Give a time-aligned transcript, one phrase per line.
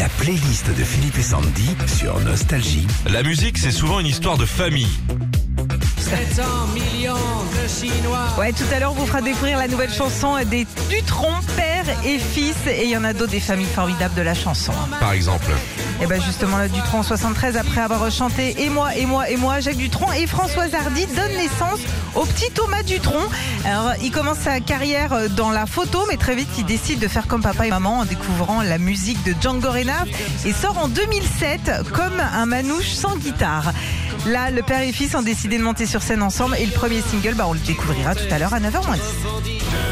[0.00, 2.86] La playlist de Philippe et Sandy sur Nostalgie.
[3.12, 4.88] La musique, c'est souvent une histoire de famille.
[6.10, 6.42] 700
[6.74, 8.26] millions de Chinois.
[8.36, 12.18] Ouais, tout à l'heure, on vous fera découvrir la nouvelle chanson des Dutron, père et
[12.18, 12.56] fils.
[12.66, 14.72] Et il y en a d'autres des familles formidables de la chanson.
[14.98, 15.52] Par exemple.
[16.02, 19.36] Et ben justement, là, Dutron en 73, après avoir chanté Et moi, et moi, et
[19.36, 21.80] moi, Jacques Dutron et Françoise Hardy donnent naissance
[22.16, 23.20] au petit Thomas Dutron.
[23.64, 27.28] Alors, il commence sa carrière dans la photo, mais très vite, il décide de faire
[27.28, 30.08] comme papa et maman en découvrant la musique de Django Reinhardt
[30.44, 33.72] et sort en 2007 comme un manouche sans guitare.
[34.26, 37.00] Là, le père et fils ont décidé de monter sur scène ensemble et le premier
[37.00, 39.00] single, bah, on le découvrira tout à l'heure à 9h 10.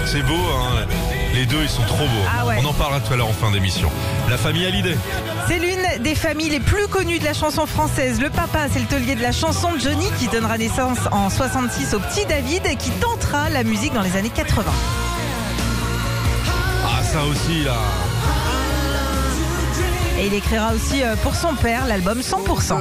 [0.04, 0.86] C'est beau, hein
[1.34, 2.26] Les deux, ils sont trop beaux.
[2.38, 2.56] Ah ouais.
[2.62, 3.90] On en parlera tout à l'heure en fin d'émission.
[4.28, 4.96] La famille Hallyday.
[5.48, 8.20] C'est l'une des familles les plus connues de la chanson française.
[8.20, 11.98] Le papa, c'est le taulier de la chanson Johnny qui donnera naissance en 66 au
[12.00, 14.70] petit David qui tentera la musique dans les années 80.
[16.84, 17.76] Ah, ça aussi, là.
[20.20, 22.74] Et il écrira aussi euh, pour son père l'album 100%.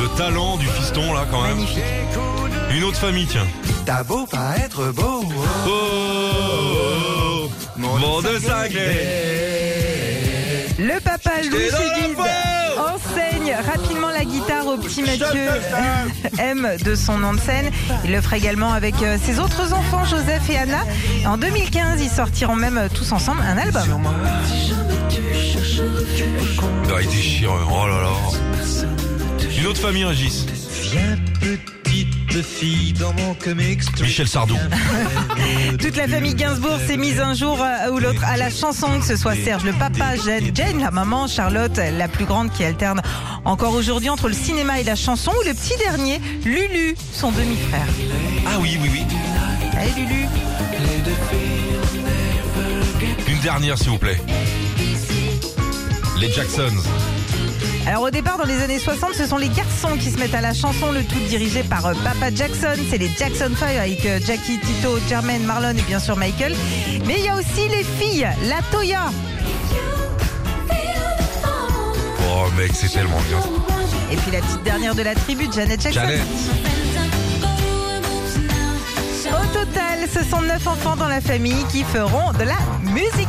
[0.00, 1.56] Le talent du fiston, là, quand même.
[1.56, 1.82] Magnifique.
[2.74, 3.46] Une autre famille, tiens.
[3.84, 5.70] T'as beau pas être beau, Oh, oh,
[7.36, 7.50] oh.
[7.76, 9.08] Monde cinglé.
[10.78, 11.68] Le papa Louis
[12.16, 12.22] peau
[12.80, 15.50] enseigne rapidement la guitare au petit Mathieu
[16.38, 17.70] M de son nom de scène.
[18.04, 20.84] Il le fera également avec euh, ses autres enfants Joseph et Anna.
[21.26, 23.82] En 2015, ils sortiront même euh, tous ensemble un album.
[25.64, 27.50] Ah, il déchire.
[27.70, 29.48] Oh là là.
[29.58, 30.44] Une autre famille, Régis.
[30.90, 33.82] Viens petite fille dans mon comics.
[34.00, 34.56] Michel Sardou.
[35.78, 39.06] Toute la famille Gainsbourg s'est mise un jour euh, ou l'autre à la chanson, que
[39.06, 43.00] ce soit Serge le papa, Jane, Jane la maman, Charlotte la plus grande qui alterne
[43.44, 47.86] encore aujourd'hui entre le cinéma et la chanson, ou le petit dernier, Lulu, son demi-frère.
[48.46, 49.02] Ah oui, oui, oui.
[49.78, 50.26] Allez Lulu
[53.28, 54.20] Une dernière, s'il vous plaît.
[56.22, 56.76] Les Jacksons.
[57.84, 60.40] Alors au départ, dans les années 60, ce sont les garçons qui se mettent à
[60.40, 62.76] la chanson, le tout dirigé par euh, Papa Jackson.
[62.88, 66.54] C'est les Jackson 5 avec euh, Jackie, Tito, Jermaine, Marlon et bien sûr Michael.
[67.06, 69.10] Mais il y a aussi les filles, la Toya.
[72.30, 73.40] Oh, mec, c'est tellement bien.
[74.12, 76.02] Et puis la petite dernière de la tribu, Janet Jackson.
[76.02, 76.20] Janet.
[79.26, 82.58] Au total, ce sont neuf enfants dans la famille qui feront de la
[82.92, 83.28] musique.